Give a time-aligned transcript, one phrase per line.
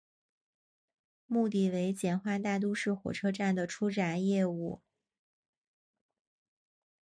[1.27, 4.81] 目的为简化大都市火车站的出闸业务。